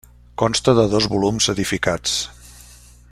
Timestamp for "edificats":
1.55-2.17